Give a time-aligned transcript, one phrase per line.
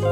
[0.00, 0.08] 欢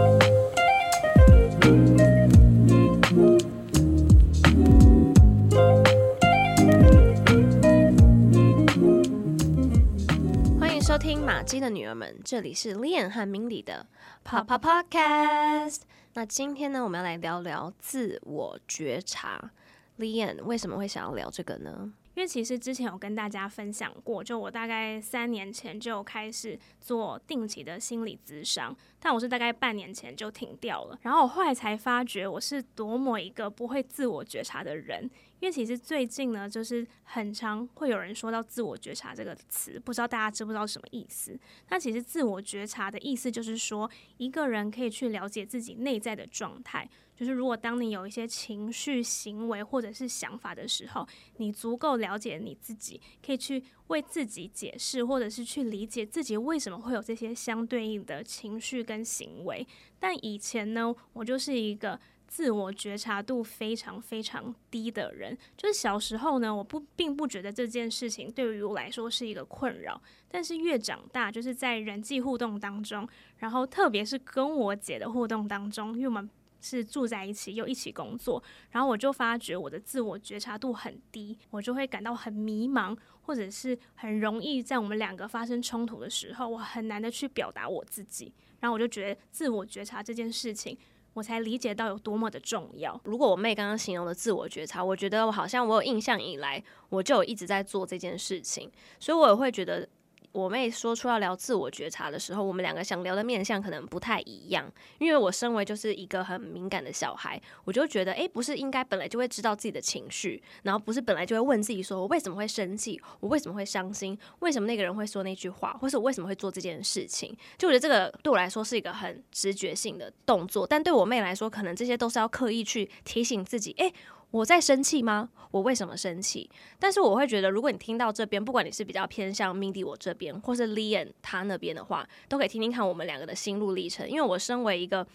[10.74, 13.86] 迎收听马姬的女儿们，这里是 Lian 和 Mindy 的
[14.22, 15.78] Papa Podcast。
[16.12, 19.52] 那今天呢，我们要来聊聊自我觉察。
[19.98, 21.94] Lian 为什么会想要聊这个呢？
[22.14, 30.98] 因为其实之前有跟大家分享过，就我大概三年前就开始做定期的心理咨商，但我是大概半年前就停掉了。
[31.02, 35.08] 然后我后来才发觉，我是多么一个不会自我觉察的人。
[35.40, 41.38] 因为其实最近呢，就是很常会有人说到自我觉察这个词，不知道大家知不知道什么意思？
[41.68, 46.88] 那其实自我觉察的意思就是说，一个人可以去了解自己内在的状态。
[47.14, 59.66] 就是如果当你有一些情绪、行为或者是想法的时候，你足够了解你自己，可以去为自己解释，或者是去理解自己为什么会有这些相对应的情绪跟行为。
[59.98, 65.36] 但以前呢，我就是一个自我觉察度非常非常低的人。
[65.56, 70.00] 就是小时候呢，我不并不觉得这件事情对于我来说是一个困扰。
[70.30, 76.28] 但是越长大，就是在人际互动当中，然后特别是跟我姐的互动当中，因为我们。
[76.60, 88.32] 是住在一起又一起工作，然后我就发觉我的自我觉察度很低，我就会感到很迷茫，或者是很容易在我们两个发生冲突的时候，我很难的去表达我自己。
[88.60, 90.76] 然后我就觉得自我觉察这件事情，
[91.14, 93.00] 我才理解到有多么的重要。
[93.04, 99.88] 如果我妹刚刚形容的自我觉察，我觉得我好像我有印象以来，我就一直在做这件事情，所以我也会觉得。
[100.32, 104.70] 我妹说出要聊自我觉察的时候，我们两个想聊的面向可能不太一样。
[104.98, 117.36] 因为我身为就是一个很敏感的小孩，我就觉得，诶，不是应该本来就会知道自己的情绪，然后不是本来就会问自己说，我为什么会生气，我为什么会伤心，为什么那个人会说那句话，或是我为什么会做这件事情？
[117.56, 123.92] 就我觉得这个对我来说是一个很直觉性的动作，但对我妹来说，可能这些都是要刻意去提醒自己，诶。
[124.30, 125.30] 我在生气吗？
[125.50, 126.50] 我为什么生气？
[126.78, 134.08] 但是我会觉得，如果你听到这边，不管你是比较偏向 Mindy 我这边，或是 Leon 他那边的话，都可以听听看我们两个的心路历程。
[134.08, 135.06] 因为我身为一个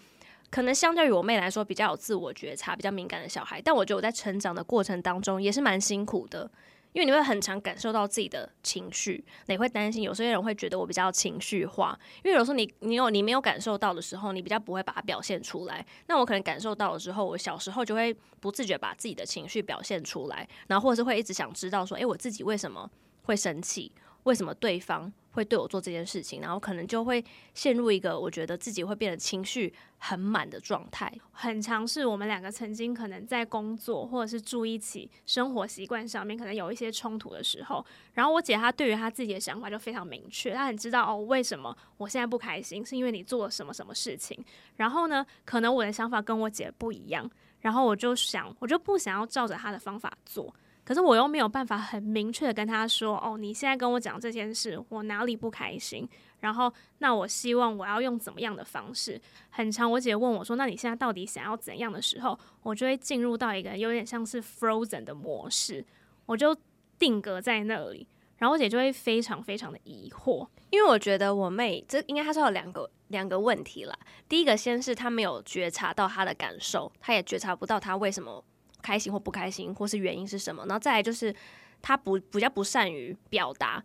[0.50, 6.50] 可能相对于我妹来说比较有自我觉察、比较敏感的小孩，但我觉得我在成长的过程当中也是蛮辛苦的。
[6.94, 15.84] 因为你会很常感受到自己的情绪，你会担心有些人会觉得我比较情绪化，因为有时候你你有你没有感受到的时候，你比较不会把它表现出来。
[16.06, 22.88] 那我可能感受到了之后，我小时候就会不自觉把自己的情绪表现出来，然后或者是会一直想知道说，诶，我自己为什么
[23.24, 23.90] 会生气？
[24.22, 26.40] 为什么对方会对我做这件事情？
[26.40, 31.12] 然后可能就会陷入一个我觉得自己会变得情绪很满的状态。
[31.32, 37.84] 很常是我们两个曾经可能在工作或者是住一起生活习惯上面可能有一些冲突的时候，
[38.14, 44.42] 然后我姐她对于她自己的想法就非常明确，她很知道哦，为什么我现在不开心，是因为你做了什么什么事情。
[44.76, 47.28] 然后呢，可能我的想法跟我姐不一样，
[47.60, 50.54] 然后我就想，我就不想要照着她的方法做。
[50.84, 56.06] 可是我又没有办法很明确的跟他说，哦，你现在跟我讲这件事，我哪里不开心？
[56.40, 59.18] 然后，那我希望我要用怎么样的方式？
[59.48, 65.82] 很长，我姐问我说，那你现在到底想要怎样的时候，我就会进入到一个有点像是 frozen 的模式，
[66.26, 66.54] 我就
[66.98, 68.06] 定格在那里。
[68.36, 73.96] 然后我姐就会非常非常的疑惑，因为我觉得我妹这应该她是有两个两个问题啦。
[74.28, 78.44] 第一个先是她没有觉察到她的感受，她也觉察不到她为什么。
[78.84, 80.62] 开心或不开心，或是原因是什么？
[80.66, 81.34] 然后再来就是
[81.80, 83.82] 他不比较不善于表达，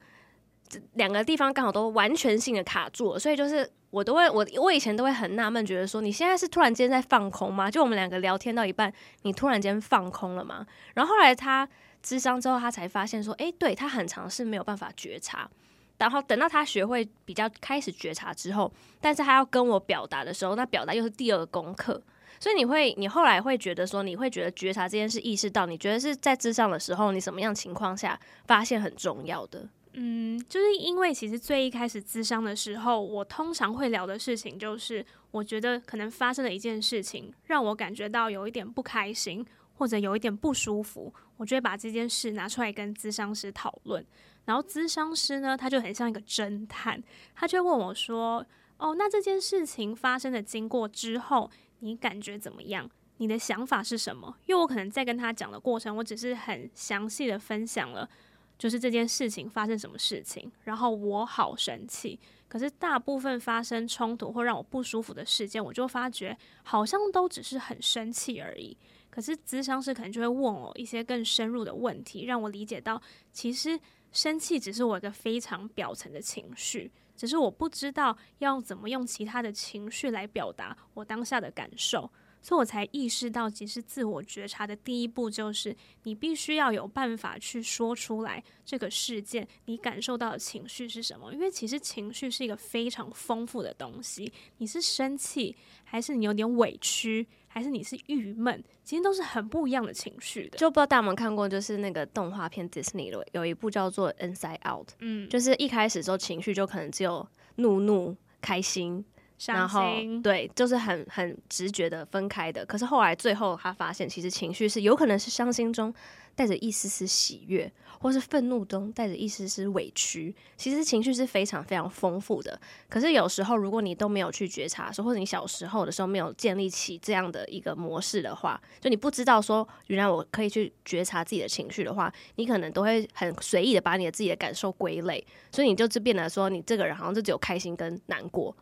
[0.68, 7.72] 这两个地方刚好都完全性的卡住了，所以就是我都会我我以前都会很纳闷，觉得说你现在是突然间在放空吗？
[7.72, 10.66] 就我们两个聊天到一半，你突然间放空了吗？
[10.94, 11.68] 然后后来他
[12.04, 15.50] 咨商之后，他才发现说，诶，对他很常是没有办法觉察，
[15.98, 18.72] 然后等到他学会比较开始觉察之后，
[19.02, 22.02] 但是他要跟我表达的时候，那表达又是第二个功课。
[22.40, 29.68] 所以你会，你后来会觉得说，你会觉得觉察这件事，意识到你觉得是在咨商的时候，你什么样情况下发现很重要的？
[29.94, 44.06] 嗯，就是因为其实最一开始咨商的时候，我通常会聊的事情就是，我觉得可能发生了一件事情，让我感觉到有一点不开心，或者有一点不舒服，我就会把这件事拿出来跟咨商师讨论。
[44.46, 47.04] 然后咨商师呢，他就很像一个侦探，
[47.36, 48.46] 他就问我说
[48.78, 52.90] ：“哦，那这件事情发生的经过之后。”你感觉怎么样？
[53.18, 54.38] 你的想法是什么？
[54.46, 58.10] 因为我可能在跟他讲的过程，我只是很详细的分享了，
[58.58, 62.20] 就是这件事情发生什么事情，然后我好生气。
[62.48, 68.76] 可是大部分发生冲突或让我不舒服的事件，我就发觉好像都只是很生气而已。
[69.10, 73.02] 可是咨商师可能就会问我一些更深入的问题，让我理解到，
[73.34, 73.78] 其实
[74.12, 76.92] 生气只是我一个非常表层的情绪。
[77.20, 82.10] 只是我不知道要怎么用其他的情绪来表达我当下的感受。
[82.42, 91.34] 所以我才意识到，其实自我觉察的第一步就是，你必须要有办法去说出来这个事件你感受到的情绪是什么。
[91.34, 100.58] 因为其实情绪是一个非常丰富的东西，你是生气，还是你有点委屈，还是你是郁闷，其实都是很不一样的情绪的。
[100.58, 107.28] 就不知道大家有没有看过，就是那个动画片 Disney 的有一部叫做《Inside Out》，嗯，就是一开始时候情绪就可能只有
[107.58, 109.04] 怒怒、开心。
[109.48, 112.66] 然后对，就是很很直觉的分开的。
[112.66, 115.94] 可是后来最后他发现，其实情绪是有可能是伤心中
[116.36, 120.36] 带着一丝丝喜悦，或是愤怒中带着一丝丝委屈。
[120.58, 122.60] 其实情绪是非常非常丰富的。
[122.90, 138.54] 可是有时候如果你都没有去觉察的时候，或者你小时候的时候没有建立起这样的一个模式的话，就你不知道说原来我可以去觉察自己的情绪的话，你可能都会很随意的把你的自己的感受归类，所以你就就变得说你这个人好像就只有开心跟难过。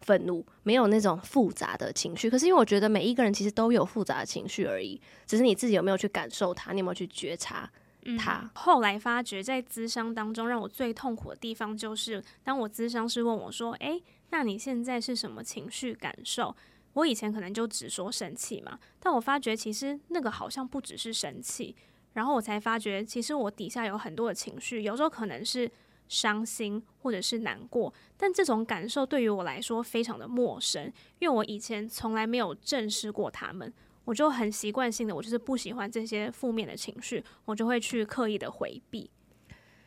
[0.00, 7.70] 愤怒没有那种复杂的情绪，可是因为我觉得每一个人其实都有复杂的情绪而已，只是你自己有没有去感受它，你有没有去觉察
[8.16, 8.40] 它。
[8.42, 16.54] 嗯，后来发觉，在咨商当中，让我最痛苦的地方就是，当我咨商师问我说：“诶，那你现在是什么情绪感受？”
[16.94, 21.76] 我以前可能就只说生气嘛，但我发觉其实那个好像不只是生气，
[22.14, 25.70] 然后我才发觉，其实我底下有很多的情绪，有时候可能是。
[26.08, 33.72] 伤心或者是难过，但这种感受对于我来说非常的陌生，因为我以前从来没有正视过他们，
[34.04, 39.10] 我就很习惯性的，我就是不喜欢这些负面的情绪，我就会去刻意的回避。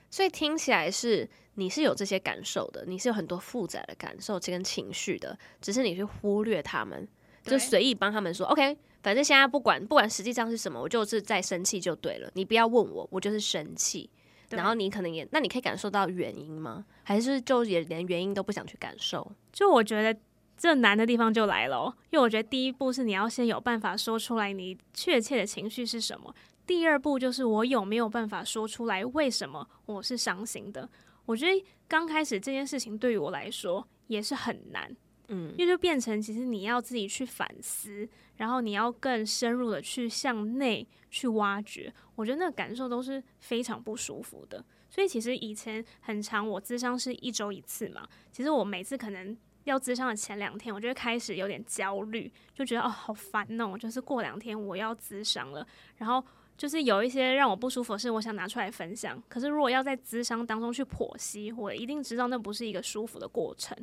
[0.09, 7.07] 所以听起来是你是有这些感受的，你是有很多复杂的感受跟情绪的，只是你去忽略他们，
[7.43, 14.09] 就随意帮他们说 OK，反正现在不管不管实际上是什么，我就是在生气就对了，你不要问我，我就是生气。
[14.57, 16.85] 然后你可能也，那你可以感受到原因吗？
[17.03, 19.31] 还是就也连原因都不想去感受？
[19.51, 20.19] 就我觉得
[20.57, 26.33] 这难的地方就来了，因为我觉得第一步是你要先有办法说出来你确切的情绪是什么，
[26.65, 30.87] 第二步就是我有没有办法说出来为什么我是伤心的。
[31.25, 34.95] 我觉得刚开始这件事情对于我来说也是很难。
[35.31, 38.07] 嗯，因为就变成其实你要自己去反思，
[38.37, 44.63] 然后你要更深入的去向内去挖掘，我觉得那个感受都是非常不舒服的。
[44.89, 56.21] 所以其实以前很长，我咨商是一周一次嘛，其实我每次可能要咨商的前两天，我就会开始有点焦虑，就觉得哦好烦哦，就是过两天我要咨商了，然后
[56.57, 59.21] 就是有一些让我不舒服的事，我想拿出来分享。
[59.29, 63.77] 可是如果要在咨商当中去剖析，我一定知道那不是一个舒服的过程。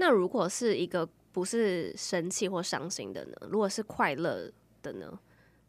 [0.00, 3.36] 那如果是一个不是生气或伤心的呢？
[3.50, 4.50] 如果是快乐
[4.80, 5.20] 的呢？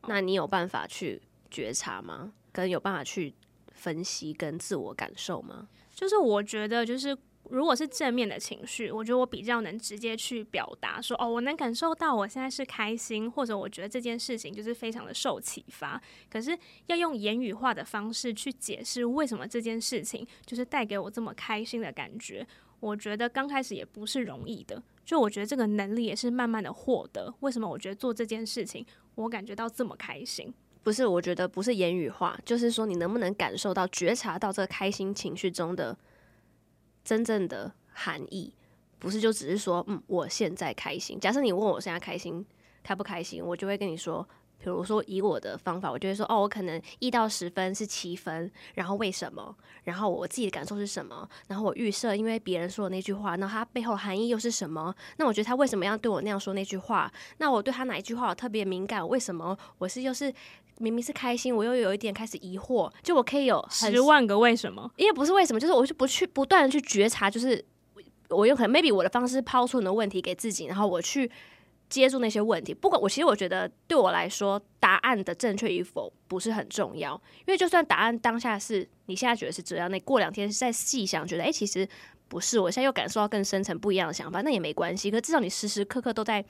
[0.08, 2.32] 那你有办法去觉察吗？
[2.54, 3.34] 跟有办法去
[3.74, 5.68] 分析跟自我感受吗？
[5.94, 7.16] 就是我觉得，就是
[7.50, 16.02] 如果是正面的情绪，我觉得我比较能直接去表达，说哦，我能感受到我现在是开心，或者我觉得这件事情就是非常的受启发。
[16.30, 16.58] 可是
[16.88, 22.48] 要用言语化的方式去解释为什么这件事情就是带给我这么开心的感觉。
[22.82, 27.34] 我觉得刚开始也不是容易的，就我觉得这个能力也是慢慢的获得。
[27.40, 28.86] 为什么我觉得做这件事情，
[29.16, 30.54] 我感觉到这么开心？
[30.84, 35.98] 不是，我觉得不是言语化，就是说你能不能感受到、觉察到这个开心情绪中的
[37.06, 38.52] 真正的含义？
[39.00, 41.20] 不是就只是说，嗯，我现在开心。
[41.20, 42.46] 假设你问我现在开心
[42.84, 44.28] 开不开心，我就会跟你说。
[44.64, 49.56] 比如说，以我的方法，我就会说，哦，我可能一到十分是七分，然后为什么？
[49.86, 51.28] 然后我自己的感受是什么？
[51.48, 54.94] 然后我预设，因为别人说的那句话，那他背后含义又是什么？
[55.18, 57.12] 那我觉得他为什么要对我那样说那句话？
[57.40, 59.06] 那我对他哪一句话我特别敏感？
[59.08, 59.58] 为什么？
[59.80, 60.32] 我是又是
[60.78, 64.92] 明明是开心，我又有一点开始疑惑，就我可以有十万个为什么？
[64.96, 67.66] 因为不是为什么，就是我就不去不断的去觉察，就是
[68.30, 71.32] 我有可能 maybe 我的方式抛出很多问题给自己，然后我去。
[71.92, 81.86] 接住那些问题，不管我其实我觉得对我来说，答案的正确与否不是很重要，因为就算答案当下是你现在觉得是这样，那过两天再细想，觉得诶，其实
[82.30, 85.12] 不是，我现在又感受到更深层不一样的想法，那也没关系。
[85.12, 86.44] 可至少你时时刻刻都在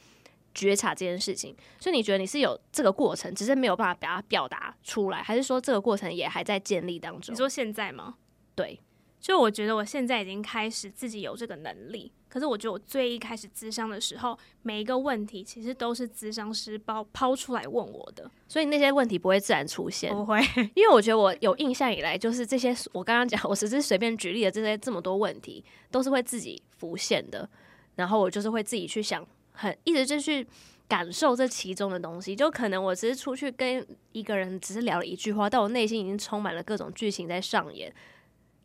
[0.53, 7.33] 觉察这件事情，所以你觉得你是有这个过程，只是没有办法把它表达出来，还是说这个过程也还在建立当中？
[7.33, 8.15] 你说现在吗？
[8.53, 8.79] 对。
[9.19, 20.39] 就我觉得我现在已经开始自己有这个能力，可是我觉得我最一开始咨商的时候，每一个问题其实都是咨商师抛抛出来问我的，所以那些问题不会自然出现，不会，
[20.73, 25.61] 因为我觉得我有印象以来，就是这些我刚刚讲，我只是随便举例的这些这么多问题，
[25.91, 27.49] 都是会自己浮现的，
[27.95, 30.47] 然后我就是会自己去想，很一直就去
[30.87, 37.93] 感受这其中的东西，就可能我只是出去跟一个人只是聊了一句话，但我内心已经充满了各种剧情在上演。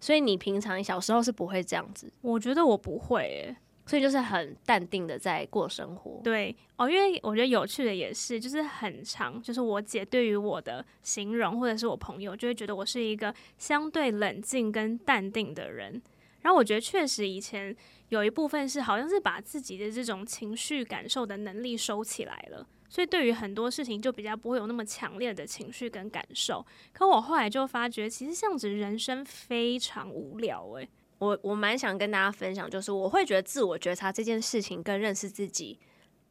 [0.01, 2.13] 所以你平常小时候是不会这样子？
[2.23, 3.57] 我觉得我不会诶。
[3.89, 6.21] 所以就是很淡定的在过生活。
[6.25, 16.03] 对哦，因为我觉得有趣的也是，就是很长，就是我姐对于我的形容，或者是我朋友就会觉得我是一个相对冷静跟淡定的人。
[16.43, 17.75] 然后我觉得确实以前
[18.09, 26.65] 有一部分是好像是把自己的这种情绪感受的能力收起来了，所以对于很多事情就比较不会有那么强烈的情绪跟感受。
[26.93, 30.89] 可我后来就发觉，其实这样子人生非常无聊诶。
[31.19, 35.79] 我我蛮想跟大家分享，就是我会觉得自我觉察这件事情跟认识自己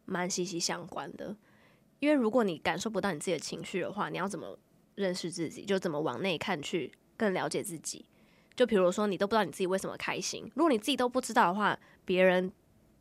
[0.06, 1.36] 蛮息息相关的。
[2.00, 4.58] 因为如果你感受不到你自己的情绪的话，你要怎么
[4.94, 5.66] 认识自己？
[5.66, 8.06] 就怎么往内看去更了解自己？
[8.56, 12.52] 就比如说你都不知道你自己为什么开心，如果你自己都不知道的话，别人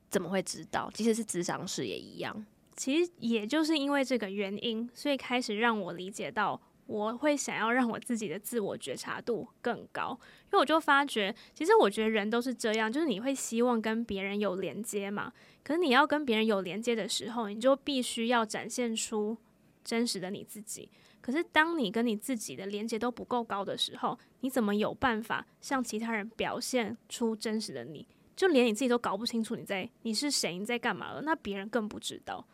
[0.08, 0.90] 怎么会知道？
[0.94, 2.46] 即使是咨商师也一样。
[2.76, 6.60] 其实也就是因为这个原因，所以开始让我理解到。
[6.86, 15.32] 我会想要让我自己的自我觉察度更高，因为我就发觉，其实我觉得人都是这样，就是你会希望跟别人有连接嘛。
[15.62, 19.34] 可是你要跟别人有连接的时候，你就必须要展现出
[19.82, 20.90] 真实的你自己。
[21.22, 28.06] 可是当你跟你自己的连接都不够高的时候，你怎么有办法向其他人表现出真实的你？
[28.36, 32.46] 就连你自己都搞不清楚你在你是谁，你在干嘛了，那别人更不知道。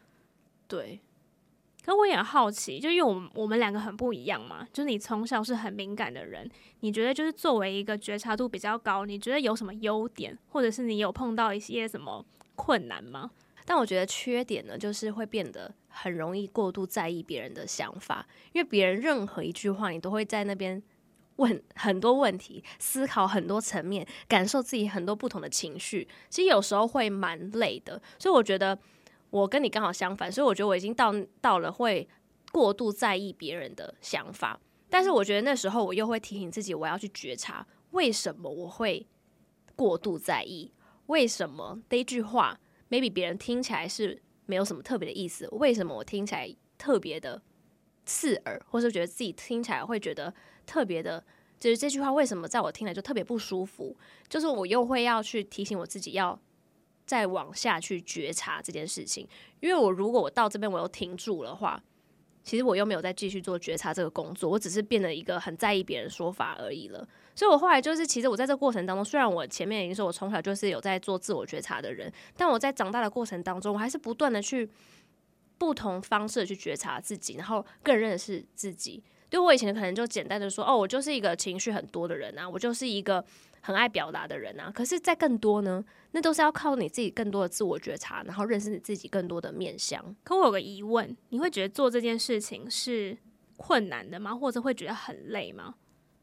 [0.70, 1.00] 对。
[1.82, 6.48] 可我也好奇，就因为我们我们两个很不一样嘛，就是你从小是很敏感的人，
[6.80, 12.24] 你觉得就是作为一个觉察度比较高，你觉得有什么优点，或者是你有碰到一些什么
[12.54, 13.30] 困难吗？
[13.64, 20.80] 但我觉得缺点呢，就是会变得很容易过度在意别人的想法，因为别人任何一句话，你都会在那边
[21.36, 28.78] 问很多问题，思考很多层面，感受自己很多不同的情绪，其实有时候会蛮累的，所以我觉得。
[29.30, 32.08] 我跟你刚好相反，所以我觉得我已经到到了会
[32.52, 39.06] 过度在意别人的想法，但是我觉得那时候我又会提醒自己，我要去觉察为什么我会
[39.76, 40.72] 过度在意，
[41.06, 41.80] 为什么？
[41.88, 42.58] 这句话
[42.90, 47.40] maybe 别人听起来是没有什么特别的意思，为什么我听起来特别的
[48.04, 50.34] 刺耳，或是觉得自己听起来会觉得
[50.66, 51.25] 特别的，
[51.60, 53.96] 就是这句话为什么在我听来就特别不舒服，
[54.28, 56.40] 就是我又会要去提醒我自己要。
[57.11, 59.26] 再往下去觉察这件事情，
[59.59, 61.83] 因为我如果我到这边我又停住的话，
[62.45, 67.05] 其实我又没有再继续做觉察这个工作，我只是变得一个很在意别人说法而已了。
[67.35, 74.71] 所以我后来就是，其实我在这过程当中，虽然我前面已经说我从小就是有在做自我觉察的人，但我在长大的过程当中，我还是不断的去
[75.59, 79.02] 不同方式去觉察自己，然后更认识自己。
[79.29, 83.25] 对我以前可能就简单的说，哦，我就是一个情绪很多的人啊，我就是一个
[83.61, 84.71] 很爱表达的人啊。
[84.75, 90.14] 可是，在更多呢，那都是要靠你自己更多的自我觉察，然后认识你自己更多的面向。
[90.23, 93.17] 可我有个疑问，你会觉得做这件事情是
[93.57, 94.35] 困难的吗？
[94.35, 95.75] 或者会觉得很累吗？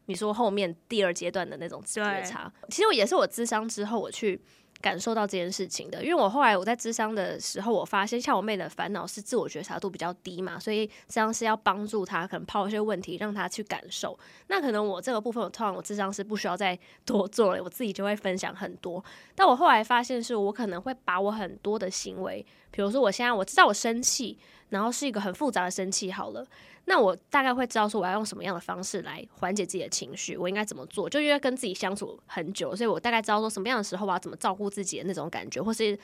[0.06, 4.40] 你说后面第二阶段的那种觉察，其实我也是我智商之后我去。
[4.80, 14.16] 感受到这件事情的，因为我后来我在智商的时候，我发现像我妹的烦恼是自我觉察度比较低嘛，所以这样是要帮助她，可能抛一些问题让她去感受。
[14.46, 19.04] 那可能我这个部分，我通常我智商是不需要再多做了，我自己就会分享很多。
[19.34, 24.38] 但我后来发现，是我可能会把我很多的行为，比如说我现在我知道我生气，
[24.70, 26.46] 然后是一个很复杂的生气，好了。
[26.84, 31.08] 那我大概会知道说我要用什么样的方式来缓解自己的情绪，我应该怎么做？
[31.08, 35.98] 就因为跟自己相处很久，所以我大概知道说什么样的时候我要怎么照顾自己的那种感觉，或是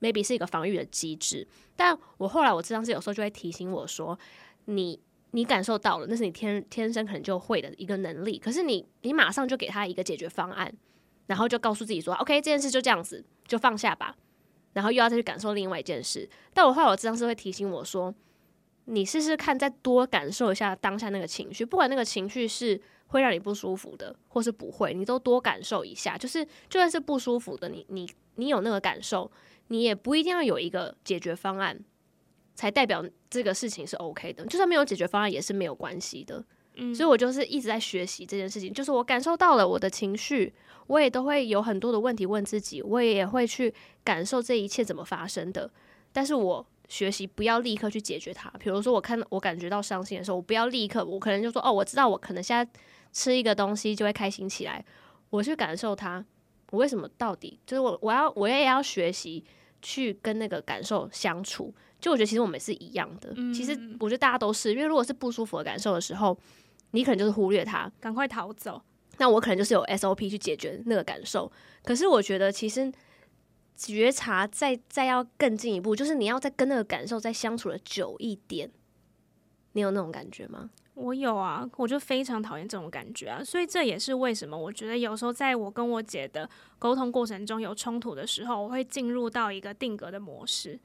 [0.00, 1.46] maybe 是一个防御的机制。
[1.74, 4.16] 但我后来我咨商师有时候就会提醒我说，
[4.66, 5.00] 你
[5.32, 10.72] 你感受到了，那是你天天生可能就会的一个能力，可是你你马上就给他一个解决方案，
[11.26, 14.14] 然后就告诉自己说，OK，这件事就这样子，就放下吧，
[14.72, 16.28] 然后又要再去感受另外一件事。
[16.52, 18.14] 但我后来我咨商是会提醒我说。
[18.86, 26.18] 你试试看，再多感受一下当下那个情绪，不管那个情绪是会让你不舒服的，或是不会，你都多感受一下。
[26.18, 29.30] 就是就算是不舒服的，你你你有那个感受，
[29.68, 31.78] 你也不一定要有一个解决方案，
[32.56, 34.44] 才代表这个事情是 OK 的。
[34.46, 36.44] 就算没有解决方案，也是没有关系的。
[36.74, 38.72] 嗯，所以我就是一直在学习这件事情。
[38.72, 40.52] 就是我感受到了我的情绪，
[40.86, 43.72] 我也都会有很多的问题问自己，我也会去
[44.04, 45.70] 感受这一切怎么发生的。
[46.12, 46.66] 但是我。
[46.88, 48.52] 学习不要立刻去解决它。
[48.58, 52.70] 比如说，我看我感觉到伤心的时候，我不要立刻，我可能就说：“哦，我知道，我可能现在
[53.14, 54.84] 吃一个东西就会开心起来。”
[55.30, 56.22] 我去感受它，
[56.70, 59.42] 我为什么到底就是我我要我也要学习
[59.80, 61.72] 去跟那个感受相处。
[61.98, 63.32] 就我觉得其实我们是一样的。
[63.36, 63.54] 嗯。
[63.54, 66.36] 其实我觉得大家都是，因为如果是不舒服的感受的时候，
[66.92, 68.80] 你可能就是忽略它，赶快逃走。
[69.18, 71.52] 那我可能就是有 SOP 去解决那个感受。
[71.84, 72.90] 可是我觉得其实。
[73.74, 78.70] 觉察再再要更进一步，就是你要再跟那个感受再相处的久一点，
[79.72, 80.70] 你有那种感觉吗？
[80.94, 90.78] 我有啊，我就非常讨厌这种感觉啊，所以这也是为什么我觉得有时候在我跟我姐的沟通过程中有冲突的时候，我会进入到一个定格的模式，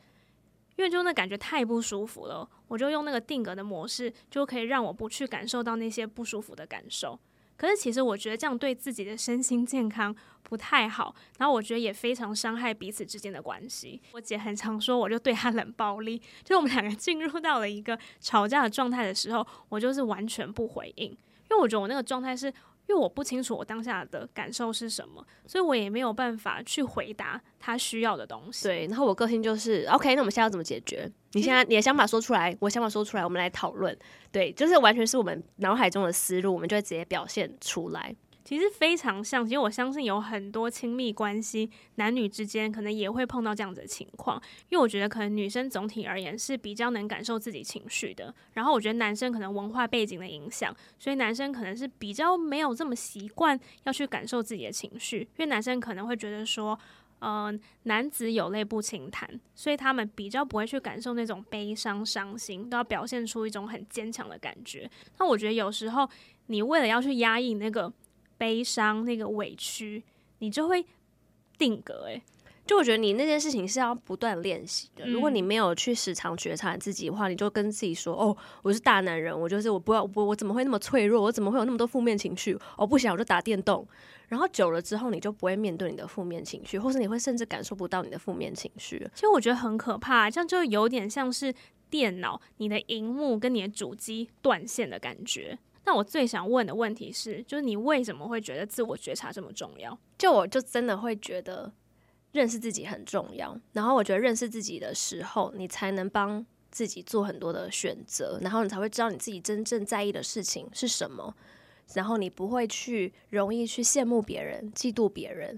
[0.77, 7.19] 因为就那感觉太不舒服了，我就用那个定格的模式，就可以让我不去感受到那些不舒服的感受。
[7.57, 13.99] 可是其实我觉得这样对自己的身心健康不太好，然后我觉得也非常伤害彼此之间的关系。
[14.11, 21.17] 我姐很常说，我就对她冷暴力， 就我们两个进入到了一个吵架的状态的时候，我就是完全不回应，因
[21.49, 22.53] 为我觉得我那个状态是。
[22.87, 28.63] 因为我不清楚我当下的感受是什么，所以我也没有办法去回答他需要的东西。
[28.63, 31.09] 对，然后我个性就是 OK，那我们现在要怎么解决？
[31.33, 33.95] 你现在你的想法说出来，我想法说出来，我们来讨论。
[34.31, 38.15] 对，就是完全是我们脑海中的思路，我们就会直接表现出来。
[38.47, 44.41] 其实非常像，其实我相信有很多亲密关系，男女之间可能也会碰到这样子的情况。
[44.69, 55.19] 因为我觉得可能女生总体而言是比较能感受自己情绪的，然后我觉得男生可能文化背景的影响，所以男生可能是比较没有这么习惯要去感受自己的情绪。
[55.19, 56.79] 因为男生可能会觉得说，
[57.19, 64.89] 嗯、呃，男子有泪不轻弹，所以他们比较不会去感受那种悲伤、伤心，都要表现出一种很坚强的感觉。
[65.19, 66.09] 那我觉得有时候
[66.45, 67.91] 你为了要去压抑那个。
[68.37, 70.03] 悲伤那个委屈，
[70.39, 70.85] 你就会
[71.57, 72.05] 定格。
[72.05, 72.21] 诶，
[72.65, 75.07] 就我觉得你那件事情是要不断练习的。
[75.07, 81.21] 如果你没有去时常觉察自己的话，你就跟自己说：“哦，我是大男人，我就是我不要我我怎么会那么脆弱？
[81.21, 82.57] 我怎么会有那么多负面情绪？
[82.77, 83.87] 哦，不想我就打电动。
[84.27, 88.99] 然后久了之后，你就不会面对你的负面情绪，或是你会甚至感受不到你的负面情绪。
[89.13, 91.53] 其实我觉得很可怕，这样就有点像是
[91.89, 95.57] 电脑，你的荧幕跟你的主机断线的感觉。
[95.87, 99.97] 那我最想问的问题是，就是你为什么会觉得自我觉察这么重要？
[100.17, 101.71] 就我就真的会觉得
[102.33, 103.57] 认识自己很重要。
[103.71, 111.33] 然后我觉得认识自己的时候，你才能帮自己做很多的选择，然后你才会知道你自己真正在意的事情是什么。
[111.93, 115.57] 然后你不会去容易去羡慕别人、嫉妒别人，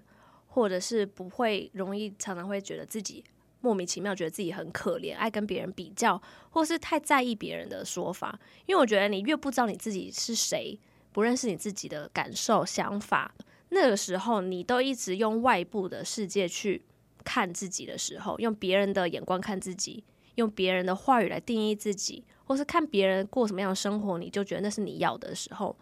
[0.49, 3.23] 或者是不会容易常常会觉得自己。
[3.61, 8.39] 莫名其妙觉得自己很可怜，爱跟别人比较，或是太在意别人的说法。
[8.65, 10.79] 因为我觉得你越不知道你自己是谁，
[11.11, 13.33] 不认识你自己的感受、想法，
[13.69, 16.81] 那个时候你都一直用外部的世界去
[17.23, 20.03] 看自己的时候，用别人的眼光看自己，
[20.35, 25.77] 用别人的话语来定义自己，或是看别人过什么样的生活，你就觉得那是你要的时候，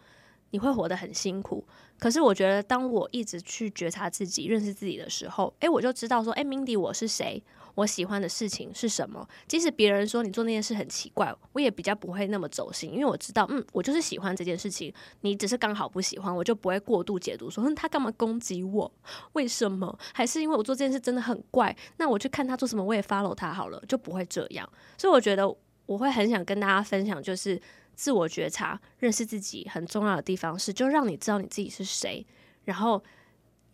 [0.49, 1.65] 你会活得很辛苦。
[1.99, 7.43] 可是我觉得，当我一直去觉察自己、认识自己的时候，诶，我就知道说，诶，Mindy，我是谁？
[7.75, 9.27] 我喜欢的事情是什么？
[9.47, 14.91] 即使别人说你做那件事很奇怪，我也比较不会那么走心，因为我知道，嗯，我就是喜欢这件事情。
[15.21, 18.91] 你只是刚好不喜欢，我就不会过度解读说，嗯，他干嘛攻击我？
[19.33, 19.95] 为什么？
[20.11, 21.75] 还是因为我做这件事真的很怪？
[21.97, 24.67] 那我去看他做什么，我也 follow 他好了，就不会这样。
[24.97, 25.47] 所以我觉得
[25.85, 27.61] 我会很想跟大家分享，就是
[27.97, 32.25] 自我觉察、认识自己很重要的地方是，就让你知道你自己是谁，
[32.63, 33.03] 然后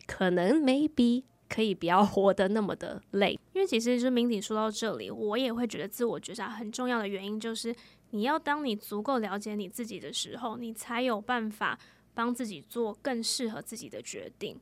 [0.08, 1.22] 可能 maybe。
[1.46, 7.72] 可以不要活得那么的累，因为其实就是 Mindy 说到这里，我也会觉得自我觉察很重要的原因就是，
[8.10, 11.78] 你要当你足够了解你自己的时候，你才有办法
[12.12, 14.58] 帮自己做更适合自己的决定。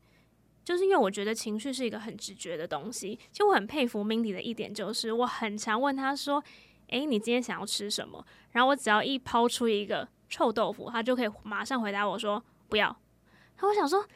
[0.64, 6.42] 就是因为我觉得情绪是一个很直觉的东西，其实我很佩服 Mindy 的一点就是，我很常问他说
[6.92, 12.86] ：“诶，你今天想要吃什么？”然后我只要一抛出一个臭豆腐，他就可以马上回答我说：“不要。”
[13.58, 14.06] 然后我想说。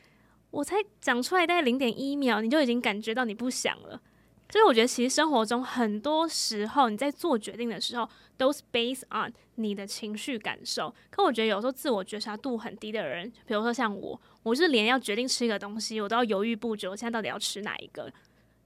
[0.53, 4.01] 我才讲出来大概零点一秒，你就已经感觉到你不想了。
[4.49, 8.09] 所以我觉得，其实生活中很多时候你在做决定的时候，
[8.39, 10.95] 都是 based on 你的情绪感受。
[11.11, 16.89] 可我觉得有时候自我觉察度很低的人，比如说像我，我是连要决定吃一个东西，我都要犹豫不决。
[16.89, 18.11] 我现在到底要吃哪一个？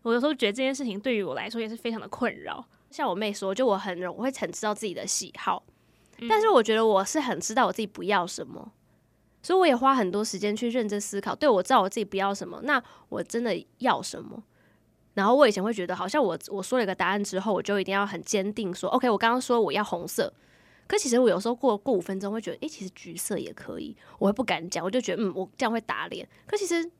[0.02, 2.64] 我有时候觉得这件事情对于我来说也是非常的困扰。
[2.90, 5.62] 像我妹说，就我很容我会很知道自己的喜好，
[6.28, 8.72] 但是我觉得我是很知道我自己不要什么。
[9.42, 14.42] 所以我也花很多时间去认真思考，对，我知道我自己不要什么，那我真的要什么？
[15.14, 20.30] 然后我以前会觉得，好像我我说了一个答案之后，我就一定要很坚定说，OK，我刚刚说我要红色，
[20.86, 26.28] 可其实我有时候过过五分钟会觉得，诶，其实橘色也可以，我会不敢讲，我就觉得，嗯，我这样会打脸。
[26.46, 26.90] 可其实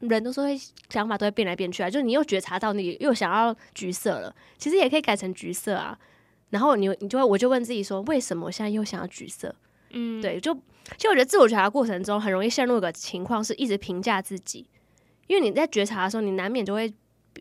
[0.00, 0.58] 人都说会
[0.90, 5.98] 想法都会变来变去啊，就是你又觉察到你又想要橘色了，其实也可以改成橘色啊。
[6.50, 9.54] 然后你你就会我就问自己说，为什么我现在又想要橘色？
[9.90, 10.54] 嗯，对，就
[10.96, 14.66] 就我觉得自我觉察的过程中，很容易陷入一个情况，是一直评价自己。
[15.26, 16.92] 因为你在觉察的时候，你难免就会，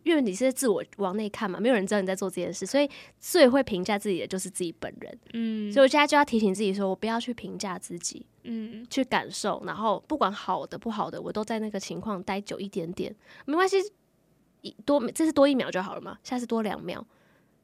[0.03, 5.19] 因为你是自我往内看嘛，没有人知道你在做这件事，所以最会评价自己的就是自己本人。
[5.33, 13.77] 嗯，所以我现在就要提醒自己说，我不要去评价自己，嗯，去感受，然后不管好的不好的，我都在那个情况待久一点点，没关系，
[14.61, 17.05] 一多这次多一秒就好了嘛，下次多两秒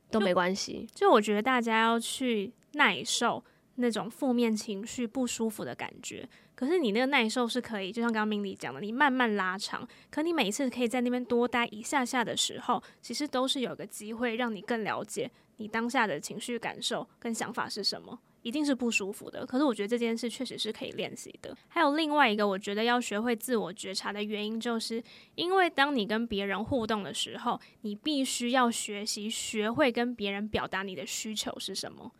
[0.09, 0.87] 都没关系。
[0.93, 3.43] 就我觉得大家要去耐受。
[3.81, 6.27] 那种负面情绪不舒服的感觉。
[6.55, 9.85] 可是你那个耐受是可以，就像刚刚明理讲的，你慢慢拉长。
[10.09, 18.19] 可你每一次可以在那边多待一下下的时候，其实都是有个机会让你更了解你当下的情绪感受跟想法是什么。
[18.43, 21.55] 一定是不舒服的，可是我觉得这件事确实是可以练习的。
[21.67, 25.03] 还有另外一个，我觉得要学会自我觉察的原因，就是
[25.35, 32.11] 因为当你跟别人互动的时候，你必须要学习学会跟别人表达你的需求是什么。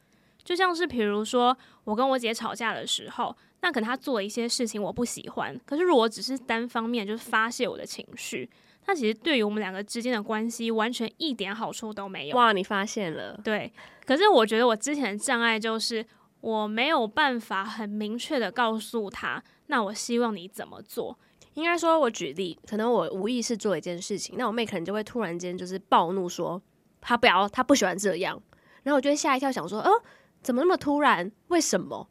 [0.44, 8.50] 就像是比如说，我跟我姐吵架的时候，那可能她做了一些事情我不喜欢，可是如果只是单方面就是发泄我的情绪，
[8.88, 12.36] 那其实对于我们两个之间的关系完全一点好处都没有。
[12.36, 13.40] 哇，你发现了？
[13.44, 13.72] 对。
[14.06, 16.04] 可是我觉得我之前的障碍就是
[16.42, 21.16] 我没有办法很明确的告诉他，那我希望你怎么做？
[21.54, 26.60] 应该说，我举例，可能我无意识做一件事情，那我妹可能就会突然间就是暴怒说，
[27.00, 28.42] 她不要，她不喜欢这样，
[28.84, 30.02] 然后我就会吓一跳，想说，哦。
[30.42, 31.32] 怎么那么突然？
[31.48, 32.08] 为什么？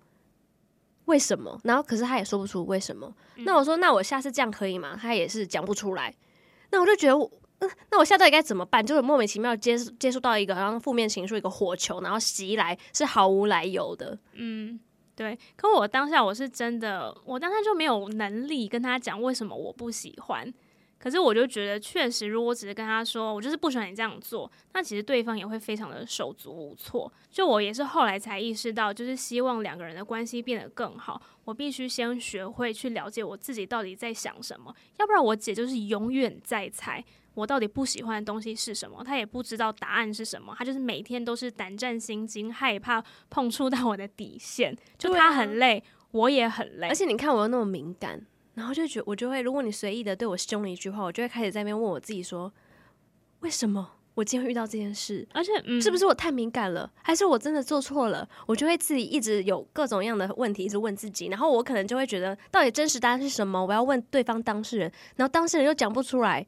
[1.07, 1.59] 为什么？
[1.65, 3.13] 然后可是他也说不出为什么。
[3.37, 4.97] 嗯、那我说，那我下次这样可以吗？
[5.01, 6.15] 他也是讲不出来。
[6.71, 8.85] 那我就觉得我，嗯，那我下次到底该怎么办？
[8.85, 14.17] 就是莫名其妙接接触到一个好像负面情绪一个火球，然后袭来是毫无来由的。
[14.35, 14.79] 嗯，
[15.17, 15.37] 对。
[15.57, 20.55] 可我当下我是真的，我当下就没有能力跟他讲为什么我不喜欢。
[21.03, 27.11] 可是我就觉得，确实，如果我只是跟他说，我就是不喜欢你这样做，那其实对方也会非常的手足无措。
[27.31, 48.27] 就我也是后来才意识到，就是希望两个人的关系变得更好，我必须先学会去了解我自己到底在想什么，要不然我姐就是永远在猜我到底不喜欢的东西是什么，她也不知道答案是什么，她就是每天都是胆战心惊，害怕碰触到我的底线，就她很累，我也很累，而且你看我又那么敏感。
[48.55, 52.53] 然后就觉我就会，如果你随意的对我凶了一句话，我就会开始在那边问我自己说：
[53.41, 55.27] 为什么我今天会遇到这件事？
[55.33, 58.29] 而且、嗯、是不是我太敏感了，还是我真的做错了？
[58.47, 63.65] 我就会自己一直有各种样的问题一直问自己，然后我可能就会觉得，到底真实答案是什么？
[63.65, 66.45] 我要问对方当事人，然后当事人又讲不出来，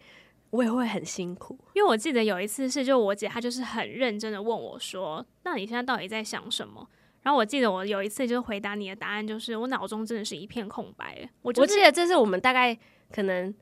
[0.51, 1.57] 我也会很辛苦。
[1.73, 6.87] 因为我记得有一次是，就我姐她就是很认真的问我说：那你现在到底在想什么？
[7.23, 11.29] 然后我记得我有一次就是回答你的答案，就是我脑中真的是一片空白。
[11.43, 12.77] 我、就是、我记得这是我们大概
[13.13, 13.55] 可能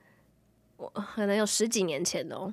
[0.76, 2.52] 我可能有十几年前哦。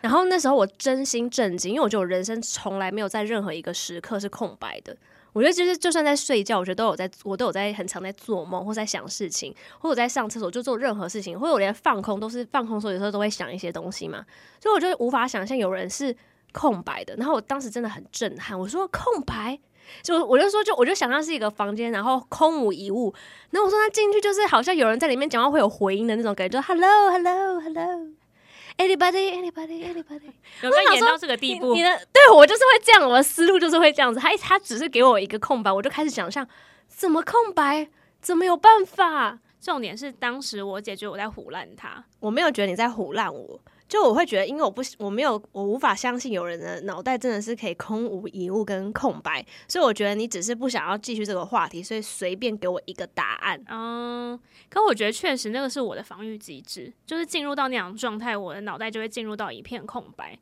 [0.00, 4.96] 然后那时候我真心震惊，因为我觉得我人生从来没有在任何一个时刻是空白的。
[5.32, 14.24] 我觉得就是就算在睡觉，我觉得都有在，我都有在很常在做梦，或在想事情，或者在上厕所就做任何事情，或者我连放空都是放空，所以有时候都会想一些东西嘛。
[14.60, 16.14] 所以我就无法想象有人是
[16.52, 17.16] 空白的。
[17.16, 19.58] 然后我当时真的很震撼，我说空白。
[20.02, 23.14] 就我就说，就我就想象是一个房间，然后空无一物。
[23.50, 31.74] 然后我说他进去就是好像有人在里面讲话会有回音的那种感觉，就 Hello Hello Hello，Anybody Anybody Anybody，有没有演到这个地步？
[31.74, 34.20] 你，你的对我就是会这样，我的思路就是会这样子。
[34.20, 36.46] 他他只是给我一个空白，我就开始想象
[36.88, 37.88] 怎么空白，
[38.20, 39.38] 怎么有办法？
[39.60, 43.58] 重点是当时我姐觉得我在胡乱他，我没有觉得你在胡乱我。
[43.86, 53.62] 就我会觉得，因为我不我没有我无法相信有人的脑袋真的是可以空无一物跟空白，所以我觉得你只是不想要继续这个话题，所以随便给我一个答案。
[53.68, 60.38] 嗯，可我觉得确实那个是我的防御机制，就是进入到那样状态，我的脑袋就会进入到一片空白。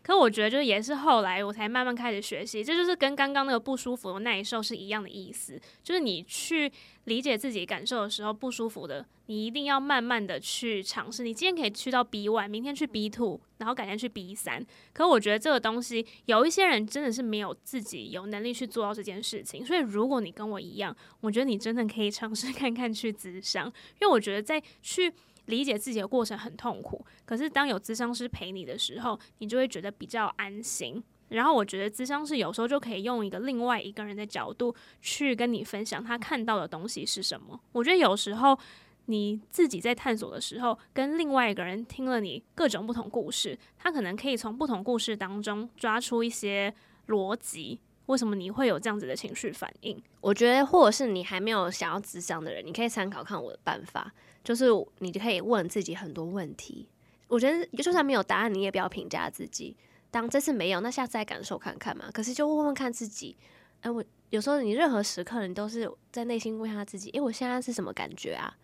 [0.00, 5.60] 可我觉得，就是也是后来我才慢慢开始学习，这就是跟刚刚那个不舒服的耐受是一样的意思。
[5.82, 6.72] 就是你去
[7.08, 11.24] 理解自己感受的时候，不舒服的，你一定要慢慢的去尝试。
[11.24, 14.64] 你今天可以去到 B one，明天去 B two，然后改天去 B 三。
[14.92, 19.66] 可我觉得这个东西，有一些人真的是没有自己有能力去做到这件事情。
[19.66, 23.66] 所以如果你跟我一样，我觉得你真的可以尝试 看看去咨商，
[24.00, 25.12] 因为我觉得在去。
[25.48, 31.02] 理解自己的过程很痛苦，可是当有咨商师陪你的时候，你就会觉得比较安心。
[31.28, 37.60] 然后我觉得咨商是有时候就可以用一个另外一个人的角度去跟你分享他看到的东西是什么。
[37.72, 38.58] 我觉得有时候
[39.06, 46.74] 你自己在探索的时候，跟另外一个人听了你各种不同故事，他可能可以从不同故事当中抓出一些
[47.08, 47.80] 逻辑。
[48.06, 50.02] 为什么你会有这样子的情绪反应？
[50.22, 54.10] 我觉得，或者是你还没有想要咨商的人，你可以参考看我的办法。
[54.42, 54.66] 就是
[55.00, 56.88] 你就可以问自己很多问题，
[57.26, 59.76] 我觉得就算没有答案，你也不要评价自己。
[60.10, 62.10] 当这次没有，那下次再感受看看嘛。
[62.12, 63.36] 可是就问问看自己，
[63.82, 68.56] 哎，我有时候你任何时刻，你都是在内心问下自己，哎，我现在是什么感觉啊？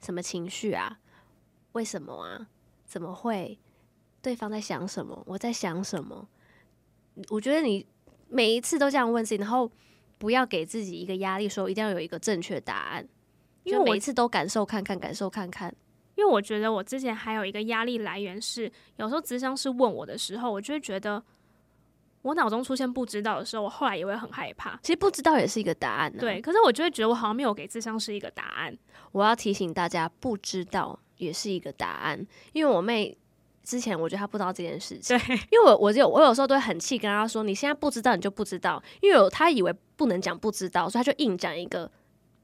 [0.00, 0.98] 什么情绪啊？
[1.72, 2.48] 为什么啊？
[2.84, 3.58] 怎么会？
[4.20, 5.22] 对方在想什么？
[5.26, 6.28] 我在想什么？
[7.30, 7.86] 我觉得你
[8.28, 9.70] 每一次都这样问自己，然后
[10.18, 13.06] 不要给自己一个压力，说一定要有一个正确答案。
[13.64, 15.74] 因为我每次都感受看看，感受看看。
[16.16, 21.22] 因为我觉得我之前还有一个压力来源是，有时候咨商师问我的时候，我就会觉得
[22.22, 24.78] 我脑中出现不知道的时候，我后来也会很害怕。
[24.82, 26.40] 其实不知道也是一个答案，对。
[26.40, 28.76] 可是我就会觉得我好像没有给咨商师一个答案。
[29.12, 33.16] 我要提醒大家，不知道也是一个答案，因为我妹。
[33.66, 41.90] 之前我觉得他不知道这件事情，对，因为我我有我有时候都会很气跟他说，你现在不知道你就不知道，因为他以为不能讲不知道，所以他就硬讲一个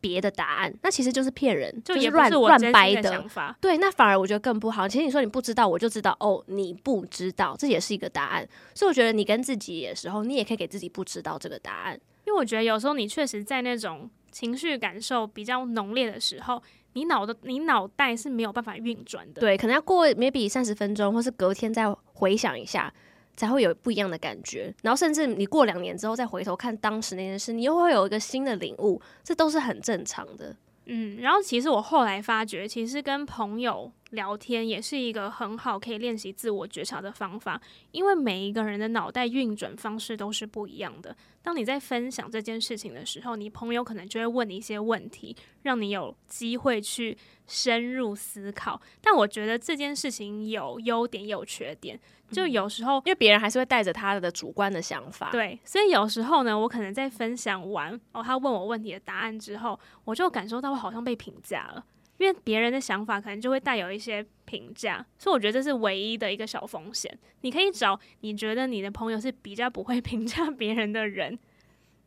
[0.00, 3.56] 别的答案，那其实就是骗人，就也乱乱掰的想法。
[3.60, 4.88] 对，那反而我觉得更不好。
[4.88, 8.48] 其实你说你不知道，我就知道哦，你不知道，这也是一个答案。
[8.74, 16.62] 所以我觉得你跟自己的时候，你也可以给自己不知道这个答案，因为我觉得有时候你确实在那种情绪感受比较浓烈的时候。
[16.94, 21.84] 你脑的你脑袋是没有办法运转的，对，可能要过 maybe 三十分钟，或是隔天再
[22.14, 22.92] 回想一下，
[23.36, 24.74] 才会有不一样的感觉。
[24.82, 30.56] 然后甚至你过两年之后再回头看当时那件事，你又会有一个新的领悟，这都是很正常的。
[30.92, 37.60] 嗯，然后其实我后来发觉，其实跟朋友聊天也是一个很好可以练习自我觉察的方法，
[37.92, 41.16] 因为每一个人的脑袋运转方式都是不一样的。
[41.42, 47.16] 当你在分享这件事情的时候，你朋友可能就会问你一些问题，让你有机会去
[47.46, 48.80] 深入思考。
[49.00, 61.84] 但我觉得这件事情有优点也有缺点，就有时候、嗯、因为别人还是会带着他的主观的想法，对，所以有时候呢，我可能在分享完哦，他问我问题的答案之后，我就感受到我好像被评价了。
[62.18, 67.18] 因为别人的想法可能就会带有一些评价，所以我觉得这是唯一的一个小风险。
[67.40, 71.38] 你可以找你觉得你的朋友是比较不会 评价别人的人。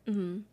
[0.06, 0.44] 嗯，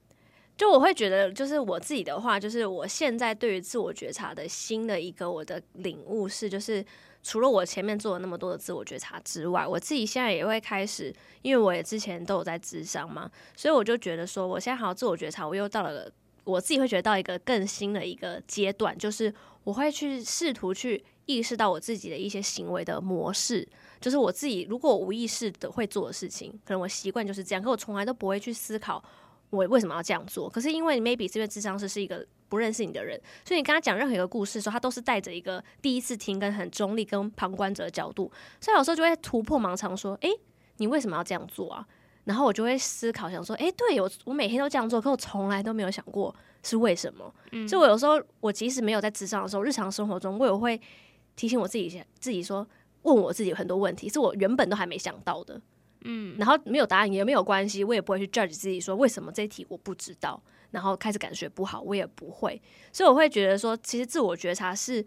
[0.58, 6.84] 就我会觉得，就是我自己的话，就是我现在对于自我觉察的新的一个我的领悟是，就是
[7.24, 16.12] 除了我前面做了那么多的自我觉察之外，我自己现在也会开始，因为我也之前都有在智商嘛，所以我就觉得说，我现在好自我觉察，我又到了
[16.44, 19.34] 我自己会觉得到一个更新的一个阶段，就是。
[19.64, 23.68] 我会去试图去意识到我自己的一些行为的模式，
[24.00, 29.04] 就是我自己如果无意识的会做的事情，可能我习惯就是这样，可我从来都不会去思考
[29.52, 30.50] 我为什么要这样做。
[30.50, 40.30] 可是因为 maybe 这边智商师是一个不认识你的人，所以你跟他讲任何一个故事的时候，他都是带着一个第一次听跟很中立跟旁观者的角度，所以有时候就会突破盲肠说：“诶，
[40.78, 41.88] 你为什么要这样做啊？”
[42.26, 46.34] 然后我就会思考想说：“诶，对，我我每天都这样做，可我从来都没有想过。”
[46.64, 47.34] 是为什么？
[47.54, 50.80] 嗯，所以我有时候，我即使没有在智商的时候，日常生活中，我也会
[51.36, 52.68] 提醒我自己，自己说，
[53.02, 55.60] 问我自己很多问题，是我原本都还没想到的。
[56.04, 62.62] 嗯，然后没有答案也没有关系，我也不会去 judge 自己说，为什么这一题我不知道，然后开始感觉不好，我也不会。
[62.92, 65.06] 所以我会觉得说，其实自我觉察是。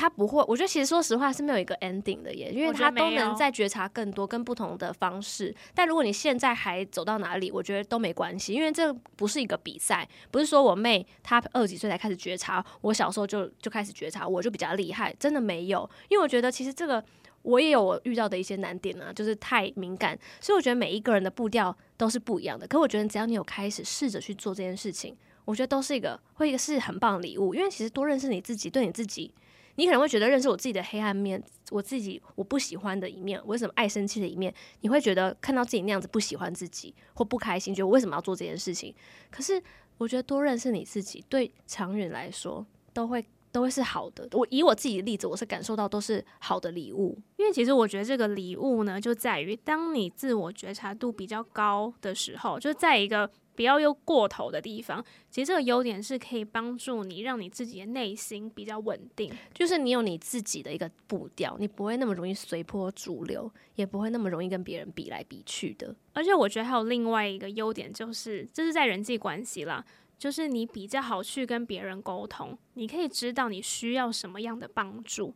[0.00, 5.52] 他不会，我觉得其实说实话是没有一个 ending 的耶，因为他都能在觉察更多跟不同的方式。
[5.74, 15.90] 但如果你现在还走到哪里，我觉得都没关系，因为这不是一个比赛，不是说我妹她二十几岁才开始觉察，我小时候就就开始觉察，我就比较厉害，真的没有。
[16.08, 17.04] 因为我觉得其实这个
[17.48, 22.66] 我也有我遇到的一些难点啊，就是太敏感，所以我觉得每一个人的步调都是不一样的。
[22.66, 29.32] 可我觉得只要你有开始试着去做这件事情，我觉得都是一个会一个是很棒的礼物，因为其实多认识你自己，对你自己。
[29.76, 34.52] 你可能会觉得认识我自己的黑暗面，我自己我不喜欢的一面，我为什么爱生气的一面？
[34.80, 38.92] 你会觉得看到自己那样子不喜欢自己或不开心，觉得我为什么要做这件事情？
[39.30, 39.62] 可是
[39.96, 44.28] 我觉得多认识你自己，对长远来说都会都会是好的。
[44.32, 47.18] 我以我自己的例子，我是感受到都是好的礼物。
[47.36, 53.30] 因为其实我觉得这个礼物呢，就在于当你自我觉察度比较高的时候，就在一个。
[53.58, 59.32] 不要又过头的地方，其实这个优点是可以帮助你，让你自己的内心比较稳定。
[59.52, 65.92] 就是你有你自己的一个步调，你不会那么容易随波逐流，也不会那么容易跟别人比来比去的。
[66.12, 69.84] 而且我觉得还有另外一个优点，就是这是在人际关系啦，
[70.18, 75.34] 就是你比较好去跟别人沟通，你可以知道你需要什么样的帮助。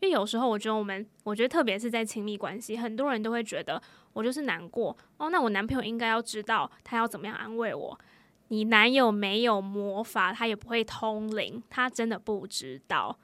[0.00, 3.80] 因为有时候我觉得我们，我觉得特别是在亲密关系，很多人都会觉得。
[4.14, 8.00] 我就是难过哦，那我男朋友应该要知道他要怎么样安慰我。
[8.48, 13.16] 你男友没有魔法，他也不会通灵，他真的不知道。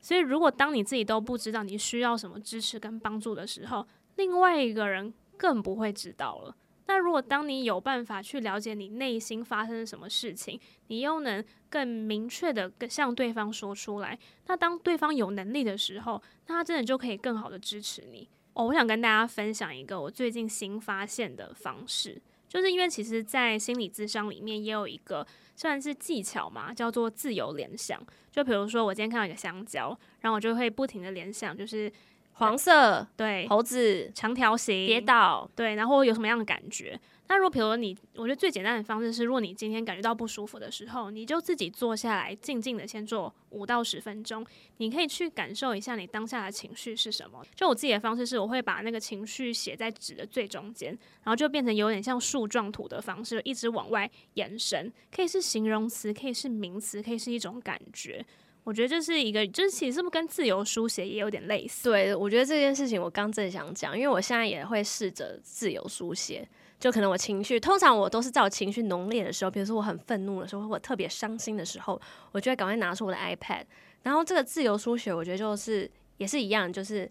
[0.00, 6.56] 所以，如果当你自己都不知道你需要什么支持跟帮助的时候，另外一个人更不会知道了。
[6.88, 18.26] 那如果当你有办法去了解你内心发生什么事情，你又能更明确的向对方说出来，那当对方有能力的时候，那他真的就可以更好的支持你。
[18.54, 25.24] 哦，我想跟大家分享一个我最近新发现的方式，就是因为其实，在心理咨商里面也有一个
[25.54, 28.02] 算是技巧嘛，叫做自由联想。
[28.32, 31.92] 就比如说，我今天看到一个香蕉，然后我就会不停的联想，就是
[32.38, 36.98] 黄色，对，猴子，长条形，跌倒，对，然后有什么样的感觉？
[37.30, 44.46] 那如果比如说你，我觉得最简单的方式是，如果你今天感觉到不舒服的时候，你就自己坐下来，静静的先做五到十分钟，
[44.78, 47.44] 你可以去感受一下你当下的情绪是什么。
[47.54, 58.24] 就我自己的方式是，我会把那个情绪写在纸的最中间，然后就变成有点像树状图的方式，一直往外延伸，可以是形容词，可以是名词，可以是一种感觉。
[58.68, 61.88] 我觉得这是一个，就是其实是不是跟自由书写也有点类似？
[61.88, 66.46] 对，我觉得这件事情我刚正想讲，因为我现在也会试着自由书写。
[66.78, 71.98] 就可能我情绪，通常我都是在我情绪浓烈的时候，比如说我很愤怒的时候，或我特别伤心的时候，
[72.30, 73.64] 我就会赶快拿出我的 iPad，
[74.02, 77.10] 然后这个自由书写，我觉得就是也是一样，就是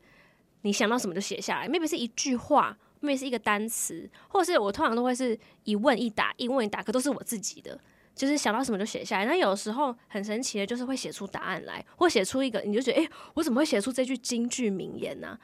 [0.62, 7.80] 你想到什么就写下来，maybe 是一句话面是一个单词，或者是我通常都会是一问一答，一问一答，可都是我自己的，
[8.18, 9.26] 就是想到什么就写下来。
[9.26, 15.40] 那有时候很神奇的，就是会写出答案来，或写出一个，你就觉得，诶、我怎么会写出这句金句名言呢、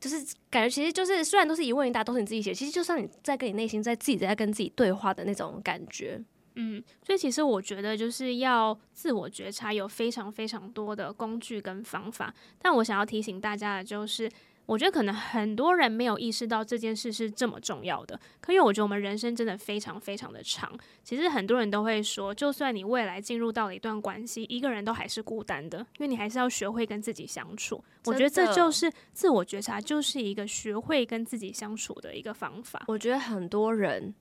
[0.00, 0.16] 就是
[0.50, 6.20] 感觉，其实就是虽然都是一问一答，都是你自己写，其实就像你在跟你内心在自己在跟自己对话的那种感觉。
[6.54, 12.34] 嗯，所以其实我觉得就是要自我觉察，有非常非常多的工具跟方法。
[12.58, 14.30] 但我想要提醒大家的就是。
[14.66, 20.72] 我觉得可能很多人没有意识到这件事是这么重要的，可因为我觉得我们人生真的非常非常的长。
[21.02, 27.82] 其实很多人都会说，就算你未来进入到了一段关系，一个人都还是孤单的，因为你还是要学会跟自己相处。
[28.06, 32.82] 我觉得这就是自我觉察，就是一个学会跟自己相处的一个方法。
[32.86, 34.14] 我觉得很多人。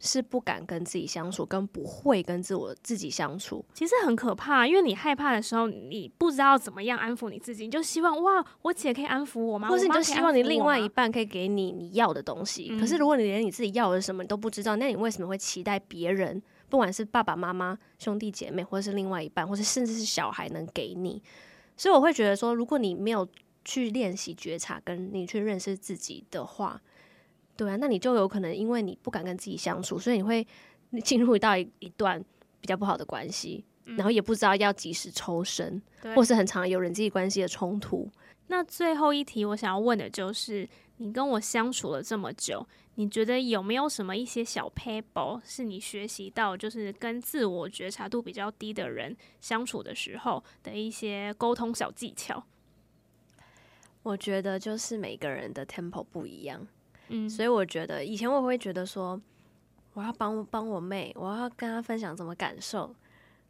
[0.00, 4.66] 是不敢跟自己相处，跟不会跟自我自己相处，其实很可怕。
[4.66, 9.68] 因为你害怕的时候，你不知道怎么样安抚你自己，你就希望哇，我姐可以安抚我吗？
[9.68, 12.78] 或是你就希望你另外一半可以给你你要的东西。
[12.78, 21.20] 可是如果你连你自己要的什么你都不知道，那你为什么会期待别人，不管是爸爸妈妈、兄弟姐妹，或者是另外一半，或者甚至是小孩能给你？
[21.76, 23.26] 所以我会觉得说，如果你没有
[23.64, 26.80] 去练习觉察，跟你去认识自己的话。
[27.58, 30.46] 对啊，那你就有可能因为你不敢跟自己相处，所以你会
[31.02, 32.24] 进入到一一段
[32.60, 35.82] 比较不好的关系，嗯、然后也不知道要及时抽身，
[36.14, 38.08] 或是很常有人际关系的冲突。
[38.46, 40.68] 那最后一题，我想要问的就是，
[40.98, 52.44] 你跟我相处了这么久，你觉得有没有什么一些小 p a p e 是你学习到，就是跟自我觉察度比较低的人相处的时候的一些沟通小技巧？
[54.04, 56.66] 我觉得就是每个人的 tempo 不一样。
[57.08, 59.20] 嗯，所以我觉得以前我会觉得说，
[59.94, 62.94] 我要帮帮我妹，我要跟她分享怎么感受，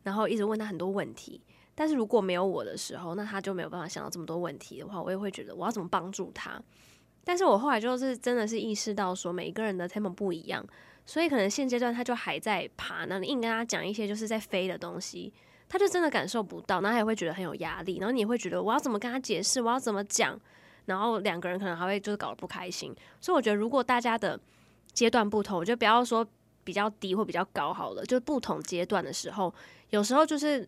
[0.03, 1.40] 然后一直问她很多问题。
[1.75, 6.61] 但是如果没有我的时候，那她就没有办法想到这么多问题的话，我也会觉得我要怎么帮助她。
[7.25, 10.66] 但是我后来就是真的是意识到说，每一个人的 tempo 不一样，
[11.05, 13.18] 所以可能现阶段他就还在爬那。
[13.18, 15.33] 你硬跟他讲一些就是在飞的东西，
[15.68, 20.40] 他就真的感受不到，然后他也会觉得很有压力，然后你会觉得我要怎么跟他解释，我要怎么讲。
[20.88, 24.40] 然后两个人可能还会就是搞得不开心，所以我觉得如果大家的
[24.92, 26.27] 阶段不同，我就不要说
[26.64, 29.55] 比较低或比较高好了，就不同阶段的时候，
[29.90, 30.66] 有时候就是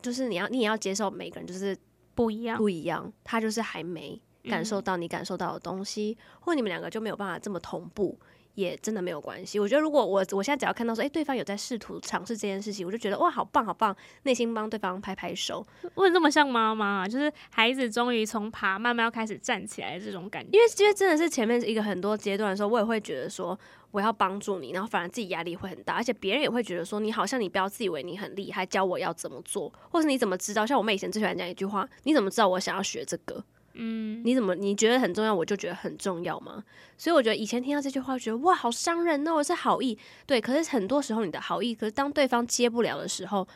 [0.00, 1.76] 就是你要你也要接受每个人就是
[2.14, 8.18] 不一样不一样，他就是还没感受到你感受到的东西，嗯、或你们两个就没有办法这么同步。
[8.54, 9.58] 也真的没有关系。
[9.58, 15.66] 我觉得，如果我我现在只要看到说，诶，对方有在试图尝试这件事情，我就觉得哇，好棒，好棒，内心帮对方拍拍手。
[15.94, 17.08] 为什么像妈妈啊？
[17.08, 20.50] 就是孩子终于从爬慢慢要开始站起来的这种感觉。
[20.52, 23.58] 因为因为真的是前面一个很多阶段的时候，我也会觉得说
[23.90, 30.66] 我要帮助你，然后反而自己压力会很大，而且别人也会觉得说你好像你不要自以为你很厉害，教我要怎么做，或是你怎么知道？
[30.66, 33.42] 像我妹以前最喜欢讲一句话，你怎么知道我想要学这个？
[33.74, 36.62] 嗯，你怎么你觉得很重要，我就觉得很重要吗？
[36.96, 40.40] 所以我觉得以前听到这句话，觉得哇，好伤人哦，我是好意，对。
[40.40, 43.46] 可是很多时候你的好意，可是当对方接不了的时候，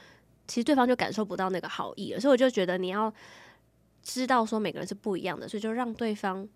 [0.46, 2.20] 其实对方就感受不到那个好意了。
[2.20, 3.12] 所以我就觉得你要
[4.02, 6.48] 知道说每个人是不一样的，所以就让对方。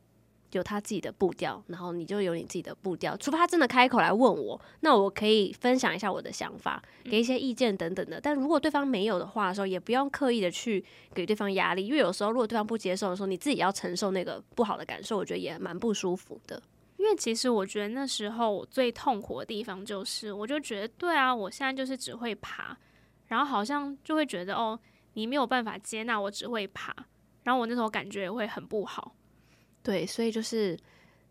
[0.52, 3.16] 有他自己的步调，然后你就有你自己的步调。
[3.16, 8.20] 除非他真的开口来问我，那我可以分享一下我的想法，给一些意见等等的。
[8.20, 10.84] 但如果对方没有的话的时候，也不用刻意的去
[11.14, 16.60] 给对方压力，因为有时候如果对方不接受的时候，你自己要承受那个不好的感受，我觉得也蛮不舒服的。
[16.96, 22.76] 因为其实我觉得那时候我最痛苦的地方就是，我就觉得对啊，我现在就是只会爬，
[23.28, 24.78] 然后好像就会觉得哦，
[25.14, 26.94] 你没有办法接纳我只会爬，
[27.44, 29.14] 然后我那时候感觉也会很不好。
[29.82, 30.78] 对，所以就是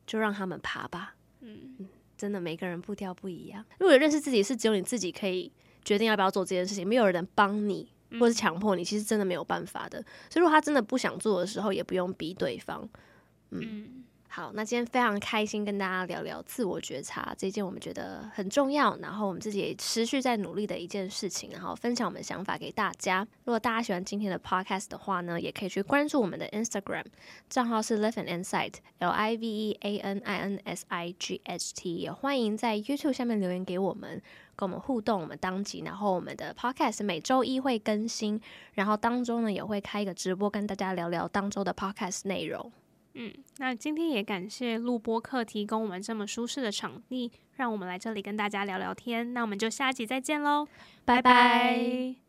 [0.06, 1.16] 就让他们爬吧。
[1.42, 3.64] 嗯，真的每个人步调不一样。
[3.80, 5.52] 如果认识自己是只有你自己可以
[5.86, 10.04] 决定要不要做这件事情，没有人帮你或是强迫你，其实真的没有办法的。
[10.30, 12.88] 所以如果他真的不想做的时候，也不用逼对方。
[13.52, 23.28] 嗯，嗯，好，那今天非常开心跟大家聊聊自我觉察这件我们觉得很重要，然后我们自己也持续在努力的一件事情，然后分享我们的想法给大家。
[23.46, 27.06] 如果大家喜欢今天的 podcast 的话呢，也可以去关注我们的 Instagram
[27.50, 31.42] 账号是 Live and Insight L I V E A N I N S I G
[31.46, 34.22] H T，也欢迎在 YouTube 下面留言给我们，
[34.56, 35.20] 跟我们互动。
[35.20, 38.40] 我们当集，然后我们的 podcast 每周一会更新，
[38.74, 42.72] 然后当中呢也会开一个直播，跟大家聊聊当周的 podcast 内容。
[43.22, 49.34] 嗯，那今天也感谢录播客提供我们这么舒适的场地，让我们来这里跟大家聊聊天。
[49.34, 50.66] 那我们就下集再见喽，
[51.04, 52.20] 拜拜。